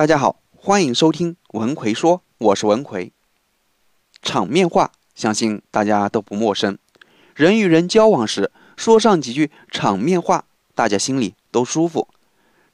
[0.00, 3.12] 大家好，欢迎收听文奎说，我是文奎。
[4.22, 6.78] 场面话，相信大家都不陌生。
[7.34, 12.08] 人与人交往时，说上几句场面话，大家心里都舒服。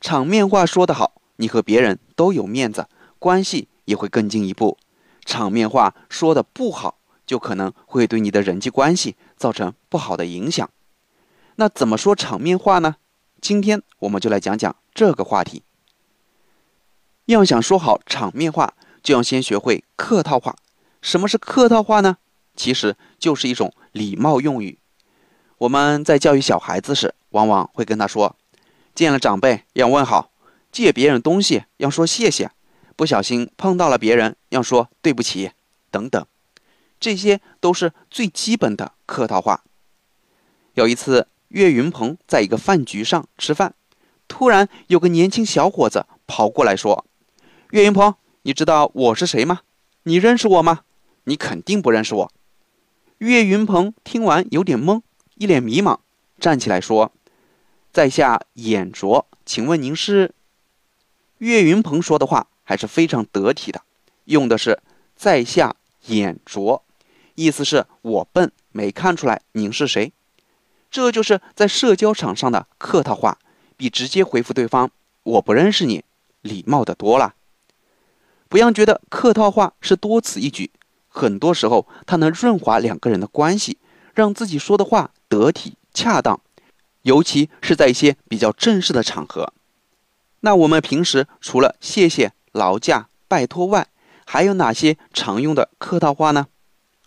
[0.00, 2.86] 场面话说得好，你和别人都有面子，
[3.18, 4.79] 关系也会更进一步。
[5.24, 10.70] 场面话说的不好，就可能会对你的人际关系造成不好的影响。
[11.56, 12.95] 那怎么说场面话呢？
[13.40, 15.64] 今天我们就来讲讲这个话题。
[17.27, 20.56] 要想说好场面话，就要先学会客套话。
[21.02, 22.18] 什么是客套话呢？
[22.55, 24.78] 其实就是一种礼貌用语。
[25.59, 28.37] 我们在教育小孩子时，往往会跟他说：
[28.95, 30.30] 见了长辈要问好，
[30.70, 32.52] 借别人东西要说谢谢，
[32.95, 35.51] 不小心碰到了别人要说对不起，
[35.90, 36.24] 等等。
[37.01, 39.65] 这些都是最基本的客套话。
[40.74, 43.74] 有一次，岳云鹏在一个饭局上吃饭，
[44.29, 47.04] 突然有个年轻小伙子跑过来说。
[47.70, 49.62] 岳云鹏，你知道我是谁吗？
[50.05, 50.82] 你认识我吗？
[51.24, 52.32] 你肯定不认识我。
[53.18, 55.02] 岳云鹏听完有点懵，
[55.35, 55.99] 一脸迷茫，
[56.38, 57.10] 站起来说
[57.93, 60.32] ：“在下眼拙，请问您是？”
[61.38, 63.83] 岳云鹏说的话还是非常得体的，
[64.27, 64.78] 用的是
[65.16, 65.75] “在下
[66.06, 66.84] 眼拙”，
[67.34, 70.12] 意思是我笨，没看出来您是谁。
[70.88, 73.38] 这就是在社交场上的客套话，
[73.77, 74.88] 比直接回复对方
[75.25, 76.05] “我不认识你”
[76.43, 77.34] 礼貌的多了。
[78.56, 80.71] 不要觉得客套话是多此一举，
[81.09, 83.76] 很多时候它能润滑两个人的关系，
[84.15, 86.41] 让自己说的话得体恰当，
[87.03, 89.53] 尤其是在一些比较正式的场合。
[90.41, 93.88] 那我们平时除了谢谢、劳驾、拜托外，
[94.25, 96.47] 还有哪些常用的客套话呢？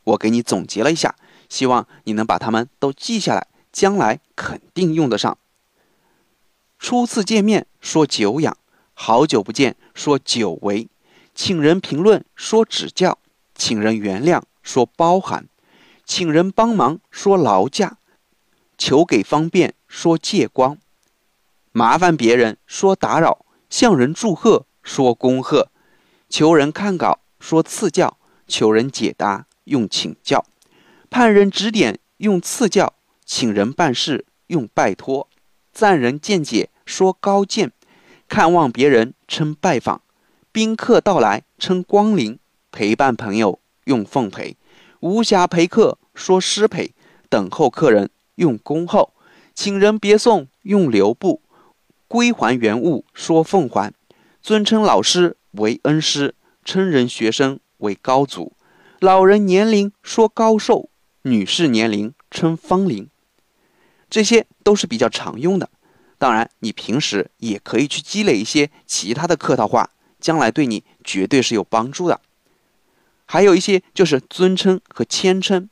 [0.03, 1.15] 我给你总结了一下，
[1.49, 5.35] 希望你能把它们都记下来，将来肯定用得上。
[6.77, 8.55] 初次见面说久仰，
[8.93, 10.87] 好久不见说久违。
[11.41, 13.17] 请人评论说指教，
[13.55, 15.47] 请人原谅说包涵，
[16.03, 17.97] 请人帮忙说劳驾，
[18.77, 20.77] 求给方便说借光，
[21.71, 25.71] 麻烦别人说打扰，向人祝贺说恭贺，
[26.27, 30.45] 求人看稿说赐教，求人解答用请教，
[31.09, 35.29] 盼人指点用赐教，请人办事用拜托，
[35.71, 37.71] 赞人见解说高见，
[38.27, 40.01] 看望别人称拜访。
[40.59, 42.37] 宾客到来称光临，
[42.69, 44.57] 陪伴朋友用奉陪，
[44.99, 46.93] 无暇陪客说失陪，
[47.29, 49.13] 等候客人用恭候，
[49.55, 51.41] 请人别送用留步，
[52.09, 53.93] 归还原物说奉还，
[54.41, 58.51] 尊称老师为恩师，称人学生为高祖，
[58.99, 60.89] 老人年龄说高寿，
[61.21, 63.09] 女士年龄称芳龄，
[64.09, 65.69] 这些都是比较常用的。
[66.17, 69.91] 当然，你平时也可以去积累一些其他的客套话。
[70.19, 72.21] 将来对你绝对是有帮助的。
[73.25, 75.69] 还有一些就是尊称和谦称，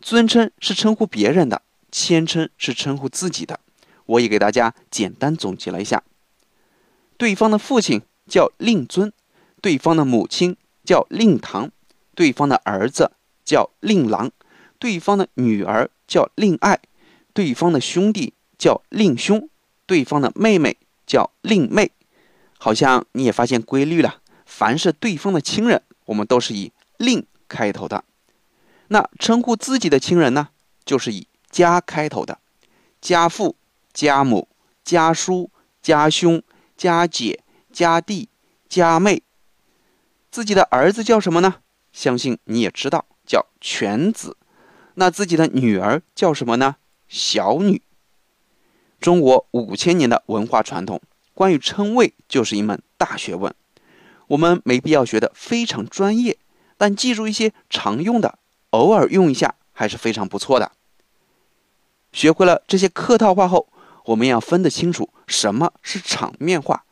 [0.00, 3.60] 尊称是称呼别人的，谦称是称呼自己的。
[4.04, 6.02] 我也给大家简单总结了一下：
[7.16, 9.12] 对方的父亲叫令尊，
[9.60, 11.70] 对方的母亲叫令堂，
[12.14, 13.12] 对方的儿子
[13.44, 14.30] 叫令郎，
[14.78, 16.80] 对方的女儿叫令爱，
[17.32, 19.48] 对方的兄弟叫令兄，
[19.86, 20.76] 对方的妹妹
[21.06, 21.92] 叫令妹。
[22.62, 28.04] 好像你也发现规律了，凡是对方的亲人，我们都是以“令”开头的。
[28.86, 30.50] 那称呼自己的亲人呢，
[30.84, 32.38] 就是以“家”开头的，
[33.00, 33.56] 家父、
[33.92, 34.46] 家母、
[34.84, 35.50] 家叔、
[35.82, 36.40] 家兄、
[36.76, 37.40] 家姐、
[37.72, 38.28] 家弟、
[38.68, 39.24] 家妹。
[40.30, 41.56] 自己的儿子叫什么呢？
[41.92, 44.36] 相信你也知道，叫犬子。
[44.94, 46.76] 那自己的女儿叫什么呢？
[47.08, 47.82] 小女。
[49.00, 51.00] 中国五千年的文化传统。
[51.42, 53.52] 关于称谓就是一门大学问，
[54.28, 56.38] 我们没必要学得非常专业，
[56.76, 58.38] 但记住一些常用的，
[58.70, 60.70] 偶尔用一下还是非常不错的。
[62.12, 63.66] 学会了这些客套话后，
[64.04, 66.84] 我们要分得清楚什么是场面话。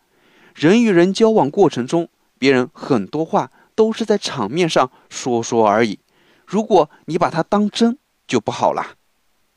[0.53, 6.00] 人与人交往过程中，别人很多话都是在场面上说说而已，
[6.44, 7.96] 如果你把它当真，
[8.26, 8.96] 就不好了。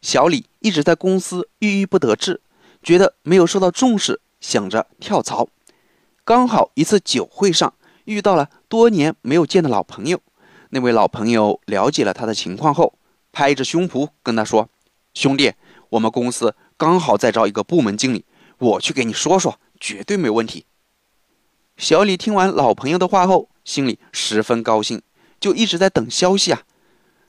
[0.03, 2.41] 小李一直在公司郁郁不得志，
[2.83, 4.19] 觉得没有受到重视。
[4.43, 5.47] 想着跳槽，
[6.25, 7.73] 刚好一次酒会上
[8.03, 10.21] 遇到了多年没有见的老朋友。
[10.69, 12.93] 那位老朋友了解了他的情况后，
[13.31, 14.67] 拍着胸脯跟他说
[15.15, 15.53] ：“兄弟，
[15.91, 18.25] 我们公司刚好在招一个部门经理，
[18.57, 20.65] 我去给你说说，绝对没问题。”
[21.77, 25.01] 小李听完老朋友的话后，心里十分高兴，
[25.39, 26.63] 就一直在等消息啊。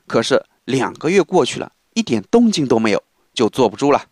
[0.05, 3.01] 可是两个月过去了，一点动静都没有，
[3.33, 4.03] 就坐不住了，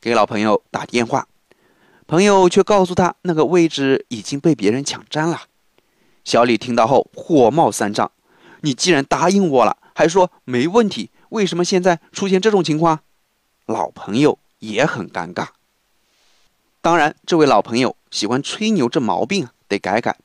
[0.00, 1.28] 给老朋友打电话。
[2.10, 5.42] 朋友却告诉他那个位置已经被别人抢占了。
[6.24, 8.10] 小李听到后火冒三丈
[8.62, 12.98] ：“你既然答应我了，还说没问题，为什么现在出现这种情况？”
[13.64, 15.50] 老朋友也很尴尬。
[16.80, 20.18] 当然，这位老朋友喜欢吹牛这毛病，得改改。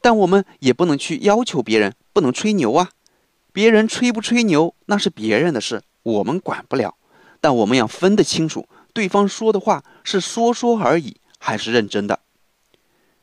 [0.00, 2.88] 但我们也不能去要求别人不能吹牛啊。
[3.52, 6.94] 别人吹不吹牛那是别人的事，我们管不了。
[7.42, 12.20] 但我们要分得清楚，对方说的话是说说而已，还是认真的。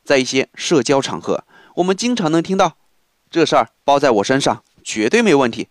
[0.04, 1.44] 在一些社交场合，
[1.76, 2.76] 我们经常能听到
[3.30, 5.68] ：“这事儿包在我身上，绝对没问题。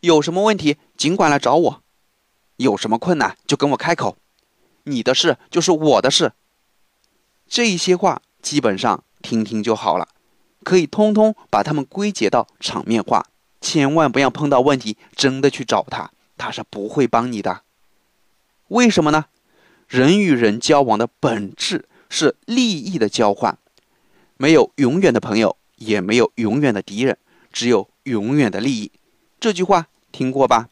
[0.00, 1.82] 有什么问题尽管来找我，
[2.56, 4.16] 有什么困难就跟我开口。”
[4.86, 6.32] 你的事就是我的事，
[7.48, 10.08] 这一些话基本上听听就好了，
[10.62, 13.26] 可以通通把它们归结到场面话。
[13.62, 17.62] 千万不要碰到问题真的去找他，他是不会帮你的。
[18.68, 19.26] 为什么呢？
[19.86, 23.58] 人与人交往的本质是利益的交换，
[24.36, 27.18] 没有永远的朋友，也没有永远的敌人，
[27.52, 28.90] 只有永远的利益。
[29.38, 30.68] 这句话听过吧？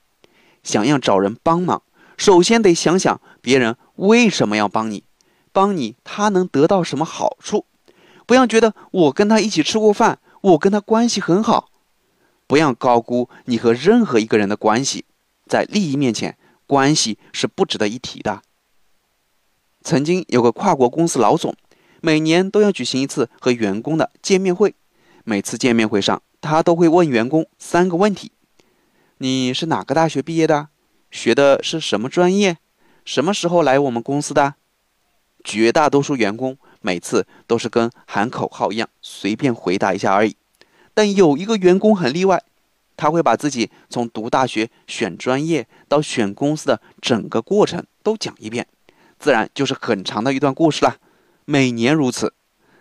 [0.63, 1.83] 想要找人帮忙，
[2.17, 3.77] 首先得想想别人。
[3.97, 5.05] 为什么要帮你？
[5.53, 7.67] 帮你，他能得到什么好处？
[8.27, 11.69] 不要觉得我跟他一起吃过饭，我跟他关系很好。
[12.47, 15.05] 不要高估你和任何一个人的关系，
[15.47, 16.39] 在利益面前，
[16.73, 18.41] 关系是不值得一提的。
[19.83, 21.55] 曾经有个跨国公司老总，
[22.01, 24.75] 每年都要举行一次和员工的见面会。
[25.23, 28.33] 每次见面会上，他都会问员工三个问题：
[29.19, 30.71] 你是哪个大学毕业的？
[31.11, 32.57] 学的是什么专业？
[33.05, 34.55] 什么时候来我们公司的？
[35.45, 40.37] 绝大多数员工每次都是跟喊口号一样，随便回答一下而已。
[40.95, 42.43] 但有一个员工很例外，
[42.97, 48.67] 他会把自己从读大学、选专业到选公司的整个过程都讲一遍，
[49.19, 50.97] 自然就是很长的一段故事了。
[51.45, 52.33] 每年如此，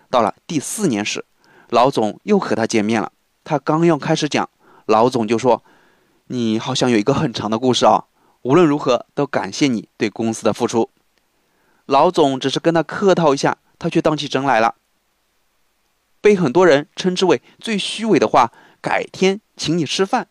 [0.09, 1.25] 到了第四年时，
[1.69, 3.11] 老总又和他见面了。
[3.43, 4.49] 他刚要开始讲，
[4.85, 5.63] 老总就说
[6.27, 8.05] ：“你好像有一个很长的故事啊。”
[8.43, 10.89] 无论如何，都感谢你对公司的付出。
[11.85, 14.75] 老总只是跟他客套一下，他却当起真来了。
[16.21, 20.27] 被很多人称之为最虚伪的话“改天请你吃饭”，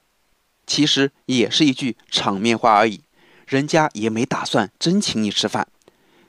[0.66, 3.02] 其实也是一句场面话而已。
[3.46, 5.66] 人家也没打算真请你吃饭。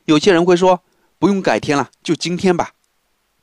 [0.06, 0.84] 有些人会说
[1.20, 2.74] ：“不用改天了，就今天吧。”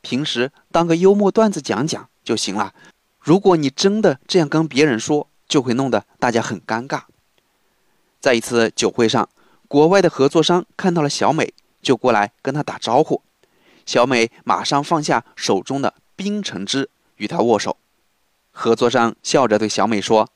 [0.01, 2.75] 平时当个幽默段子讲讲就行了。
[3.19, 7.03] 如果你真的这样跟别人说，就会弄得大家很尴尬。
[8.21, 9.29] 在一次酒会上，
[9.67, 11.53] 国外的合作商看到了小美，
[11.83, 13.23] 就过来跟她打招呼。
[13.87, 17.77] 小美马上放下手中的冰橙汁，与她握手。
[18.61, 20.29] 合作商笑着对小美说：“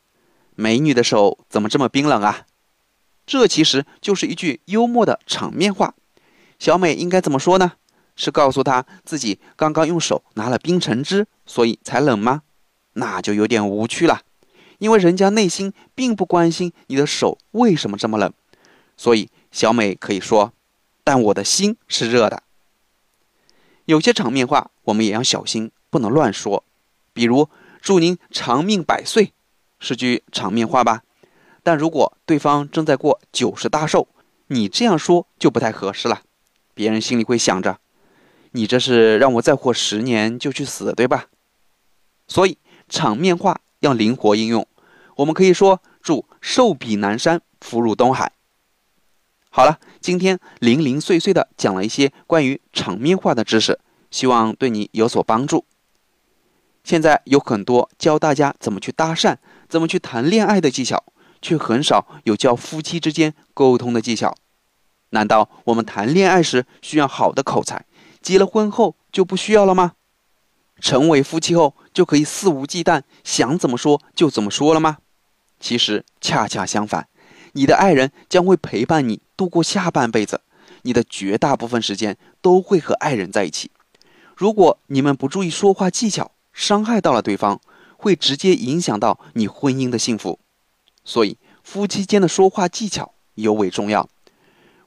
[0.55, 2.47] 美女的手怎么这么冰冷啊？”
[3.27, 5.97] 这其实就是一句幽默的场面话。
[6.61, 7.73] 小美应该怎么说呢？
[8.15, 12.43] 是告诉她自己刚刚用手拿了冰橙汁，所以才冷吗？
[12.93, 14.23] 那就有点无趣了。
[14.79, 18.33] 因为人家内心并不关心你的手为什么这么冷，
[18.97, 20.53] 所以小美可以说
[21.03, 22.45] ：“但我的心是热的。”
[23.87, 26.63] 有些场面话我们也要小心，不能乱说。
[27.13, 27.49] 比如
[27.83, 29.33] “祝您长命百岁”
[29.81, 31.03] 是句场面话吧？
[31.65, 34.07] 但如果对方正在过九十大寿，
[34.47, 36.23] 你这样说就不太合适了。
[36.75, 37.79] 别人心里会想着
[38.53, 41.27] ：“你这是让我再活十年就去死，对吧？”
[42.29, 42.57] 所以
[42.89, 44.67] 场面话要灵活应用。
[45.17, 48.33] 我们可以说祝寿比南山，福如东海。
[49.51, 53.79] 好了，今天零零碎碎的讲了一些关于场面话的知识，
[54.11, 55.67] 希望对你有所帮助。
[56.85, 59.37] 现在有很多教大家怎么去搭讪、
[59.69, 61.05] 怎么去谈恋爱的技巧，
[61.41, 64.35] 却很少有教夫妻之间沟通的技巧。
[65.11, 67.85] 难道我们谈恋爱时需要好的口才，
[68.21, 69.93] 结了婚后就不需要了吗？
[70.81, 74.99] 成为夫妻后就可以肆无忌惮，想怎么说就怎么说了吗？
[75.61, 77.07] 其实恰恰相反，
[77.53, 80.41] 你的爱人将会陪伴你度过下半辈子，
[80.83, 83.71] 你的绝大部分时间都会和爱人在一起。
[84.35, 87.61] 如果你们不注意说话技巧，伤害到了对方，
[87.97, 90.39] 会直接影响到你婚姻的幸福。
[91.05, 94.09] 所以，夫妻间的说话技巧尤为重要。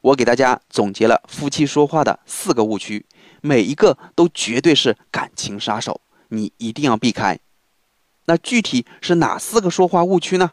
[0.02, 3.06] 我给大家总结了夫妻说话的四个误区，
[3.42, 7.40] 每一个都绝对是感情杀手，你一定要避开。
[8.26, 10.52] 那具体是哪四个说话误区呢？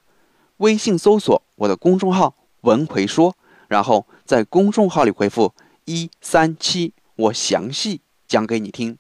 [0.59, 3.37] 微信搜索我的公众号“文奎说”，
[3.69, 5.55] 然后在公众号里回复
[5.85, 8.97] “一三七”，我详细讲给你听。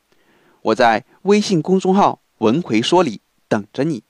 [0.63, 4.05] 我在微信公众号“文奎说”里等着你。